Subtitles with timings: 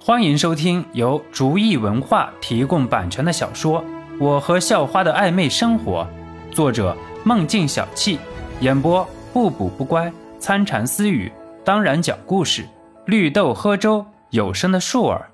[0.00, 3.82] 欢迎收听由竹意文化提供版权的小说
[4.18, 6.08] 《我和校花的暧昧生活》，
[6.54, 8.16] 作者梦境小憩，
[8.60, 11.30] 演播不补不乖、参禅私语，
[11.64, 12.66] 当然讲故事，
[13.06, 15.30] 绿豆喝粥，有声的树儿。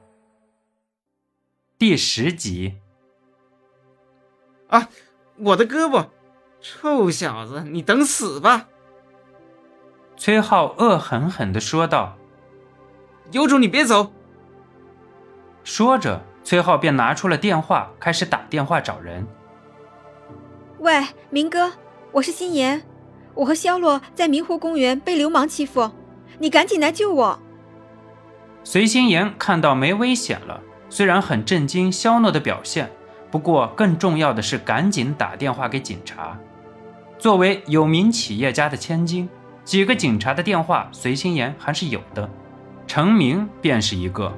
[1.78, 2.74] 第十集。
[4.68, 4.88] 啊，
[5.36, 6.06] 我的胳膊！
[6.60, 8.66] 臭小子，你等死吧！
[10.16, 12.16] 崔浩恶狠狠地说道
[13.30, 14.10] ：“有种你别走！”
[15.64, 19.26] 说着，崔浩便拿出了电话，开始打电话找人。
[20.78, 21.72] 喂，明哥，
[22.12, 22.82] 我是心妍，
[23.34, 25.90] 我和肖洛在明湖公园被流氓欺负，
[26.38, 27.38] 你赶紧来救我。
[28.62, 32.90] 随心妍看到没危险了，虽然很震惊肖诺的表现，
[33.30, 36.38] 不过更重要的是赶紧打电话给警察。
[37.18, 39.26] 作为有名企业家的千金，
[39.64, 42.28] 几个警察的电话随心妍还是有的，
[42.86, 44.30] 陈明便是一个。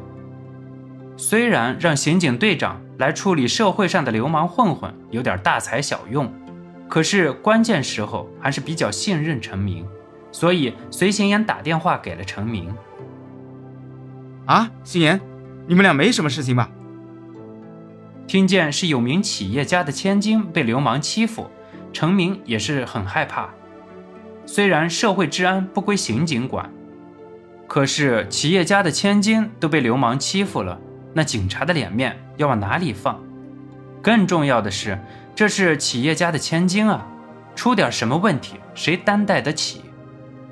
[1.17, 6.31] 虽然让刑警队长来处理社会上的流氓混混有点大材小用，
[6.89, 9.87] 可是关键时候还是比较信任陈明，
[10.31, 12.75] 所以随心妍打电话给了陈明。
[14.45, 15.21] 啊，心妍，
[15.67, 16.71] 你们俩没什么事情吧？
[18.27, 21.49] 听见是有名企业家的千金被流氓欺负，
[21.93, 23.49] 陈明也是很害怕。
[24.45, 26.71] 虽然社会治安不归刑警管，
[27.67, 30.79] 可是企业家的千金都被流氓欺负了。
[31.17, 33.19] 那警察的脸面要往哪里放？
[34.03, 34.99] 更重要的是，
[35.35, 37.07] 这是企业家的千金啊，
[37.55, 39.81] 出点什么问题，谁担待得起？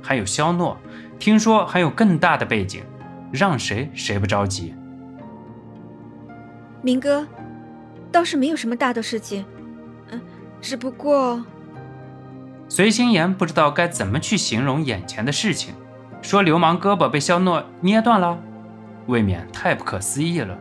[0.01, 0.79] 还有肖诺，
[1.19, 2.83] 听说还有更大的背景，
[3.31, 4.75] 让谁谁不着急。
[6.81, 7.27] 明哥，
[8.11, 9.45] 倒是没有什么大的事情，
[10.09, 10.21] 嗯，
[10.63, 11.45] 只不过……
[12.71, 15.75] 随心言不知道该怎么去形容眼前的事情，
[16.23, 18.41] 说流氓胳膊被肖诺捏断了。
[19.07, 20.57] 未免太不可思议了，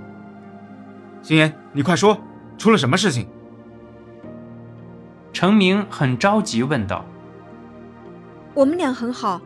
[1.21, 2.17] 星言，你快说，
[2.57, 3.27] 出了什么事情？
[5.31, 7.05] 程明很着急问道。
[8.53, 9.41] 我们俩很好，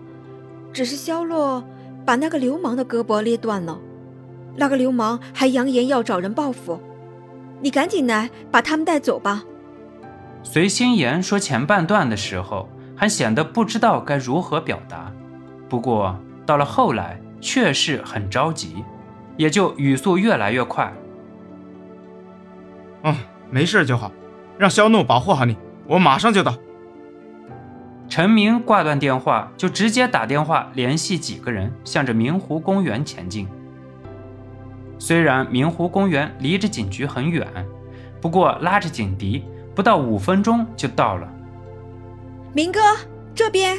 [0.73, 1.63] 只是肖洛
[2.05, 3.79] 把那个流氓的胳膊捏断了，
[4.55, 6.79] 那个流氓还扬言要找人报复，
[7.61, 9.43] 你赶紧来把他们带走吧。
[10.43, 15.11] 随心言说前半段的时候，还显得不知道该如何表达，
[15.69, 17.21] 不过到了后来。
[17.39, 18.83] 确实很着急，
[19.35, 20.91] 也就语速越来越快。
[23.03, 23.15] 哦，
[23.49, 24.11] 没事就好，
[24.57, 25.55] 让肖诺保护好你，
[25.87, 26.55] 我马上就到。
[28.09, 33.47] 陈明挂断电话，就直接打电话联系几个人，向着明湖公园前进。
[34.97, 37.45] 虽然明湖公园离着警局很远，
[38.19, 39.43] 不过拉着警笛，
[39.75, 41.31] 不到五分钟就到了。
[42.53, 42.79] 明哥，
[43.35, 43.77] 这边。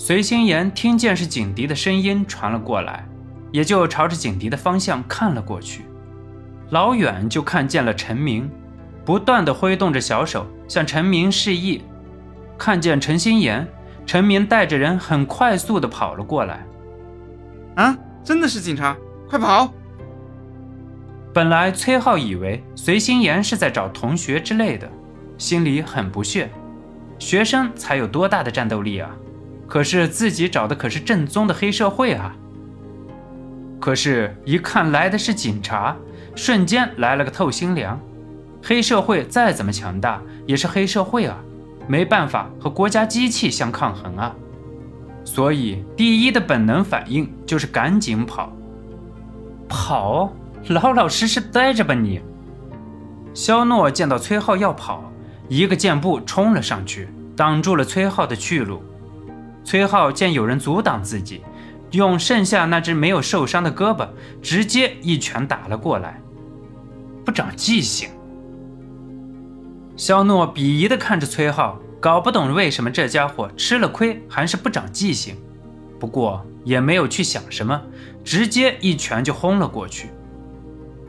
[0.00, 3.04] 随心言听见是警笛的声音传了过来，
[3.50, 5.86] 也就朝着警笛的方向看了过去。
[6.70, 8.48] 老远就看见了陈明，
[9.04, 11.82] 不断的挥动着小手向陈明示意。
[12.56, 13.66] 看见陈心言，
[14.06, 16.64] 陈明带着人很快速的跑了过来。
[17.74, 18.96] 啊，真的是警察，
[19.28, 19.74] 快跑！
[21.34, 24.88] 本来崔浩以为随心言是在找同学之类的，
[25.38, 26.48] 心里很不屑。
[27.18, 29.10] 学生才有多大的战斗力啊！
[29.68, 32.34] 可是自己找的可是正宗的黑社会啊！
[33.78, 35.94] 可是，一看来的是警察，
[36.34, 38.00] 瞬间来了个透心凉。
[38.62, 41.38] 黑社会再怎么强大，也是黑社会啊，
[41.86, 44.34] 没办法和国家机器相抗衡啊。
[45.24, 48.50] 所以，第一的本能反应就是赶紧跑。
[49.68, 50.32] 跑，
[50.68, 52.20] 老老实实待着吧你！
[53.34, 55.12] 肖诺见到崔浩要跑，
[55.46, 58.82] 一个箭步冲了上去，挡住了崔浩的去路。
[59.68, 61.42] 崔浩见有人阻挡自己，
[61.90, 64.08] 用剩下那只没有受伤的胳膊
[64.40, 66.18] 直接一拳打了过来。
[67.22, 68.08] 不长记性。
[69.94, 75.36] 肖诺鄙夷地看着崔浩，搞不懂为什么这家伙吃了亏还是不长记性。
[76.00, 77.78] 不过也没有去想什么，
[78.24, 80.08] 直接一拳就轰了过去。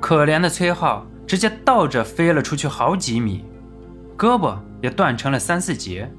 [0.02, 3.46] 可怜的崔浩直接倒着飞了出去好几米，
[4.18, 6.12] 胳膊也断成了三四截。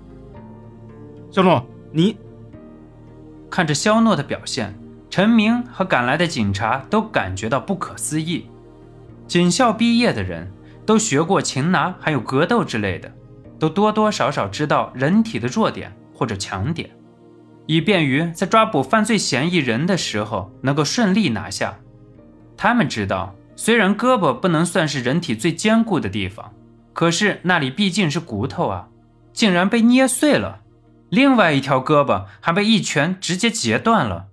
[1.30, 1.62] 肖诺，
[1.92, 2.16] 你。
[3.50, 4.74] 看着肖诺的表现，
[5.10, 8.46] 陈明和赶来的警察都感觉到不可思议。
[9.26, 10.50] 警校毕业的人
[10.86, 13.12] 都学过擒拿，还有格斗之类的，
[13.58, 16.88] 都多多少少知道人体的弱点或者强点，
[17.66, 21.76] 以便于在抓捕犯罪嫌疑人的时候能够顺利拿下。
[22.56, 26.52] 他们知道，虽然胳膊不能算是人体最坚固的地方，
[26.92, 28.88] 可是那里毕竟是骨头啊，
[29.32, 30.59] 竟然被捏碎了。
[31.10, 34.28] 另外一条胳膊还被一拳直接截断了，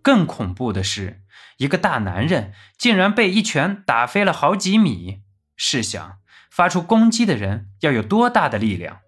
[0.00, 1.20] 更恐怖的是，
[1.58, 5.22] 一个大男人竟然被一拳打飞了好几米。
[5.56, 6.18] 试想，
[6.50, 9.00] 发出攻击的人要有多大的力量？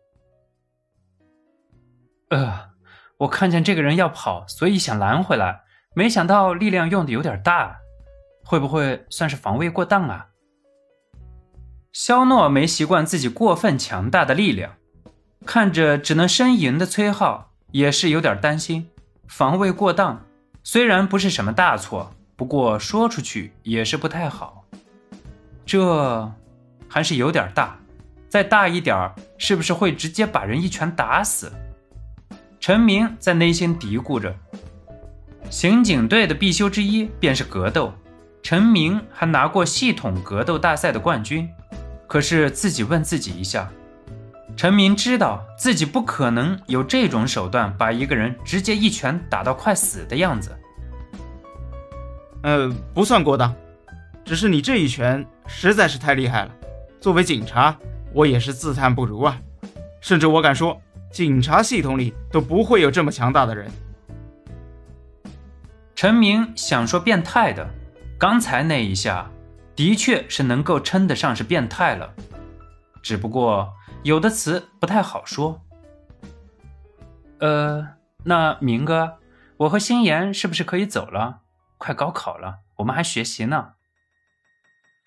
[2.30, 2.70] 呃，
[3.18, 5.62] 我看见这个人要跑，所以想拦回来，
[5.94, 7.78] 没想到力量用的有点大，
[8.44, 10.28] 会不会算是防卫过当啊？
[11.92, 14.74] 肖诺没习惯自己过分强大的力量，
[15.46, 18.88] 看着只能呻吟的崔浩，也是有点担心。
[19.28, 20.24] 防卫过当
[20.62, 24.64] 虽然不是什么大错，不过说出去也是不太好。
[25.66, 26.32] 这
[26.88, 27.78] 还是有点大，
[28.28, 31.52] 再大一点，是不是会直接把人一拳打死？
[32.58, 34.34] 陈明在内心嘀咕着。
[35.50, 37.92] 刑警队的必修之一便是格斗，
[38.42, 41.48] 陈明还拿过系统格斗大赛的冠军。
[42.06, 43.70] 可是自己问自己一下，
[44.56, 50.56] 陈明知道自己不可能有这种手段把一个人直接一拳打到快死的样子。
[52.42, 53.54] 呃，不算过当，
[54.24, 56.50] 只是你这一拳实在是太厉害了。
[57.00, 57.76] 作为警察，
[58.12, 59.38] 我也是自叹不如啊。
[60.00, 60.80] 甚至我敢说，
[61.10, 63.70] 警察系统里都不会有这么强大的人。
[65.94, 67.68] 陈明想说变态的，
[68.18, 69.30] 刚才那一下。
[69.76, 72.14] 的确是能够称得上是变态了，
[73.02, 73.72] 只不过
[74.04, 75.62] 有的词不太好说。
[77.40, 77.88] 呃，
[78.24, 79.16] 那明哥，
[79.56, 81.40] 我和心妍是不是可以走了？
[81.78, 83.72] 快高考了，我们还学习呢。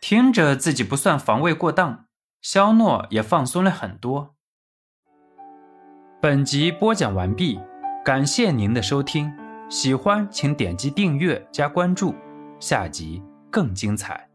[0.01, 2.07] 听着自己不算防卫过当，
[2.41, 4.35] 肖诺也放松了很多。
[6.19, 7.59] 本集播讲完毕，
[8.03, 9.31] 感谢您的收听，
[9.69, 12.15] 喜欢请点击订阅加关注，
[12.59, 14.26] 下集更精彩。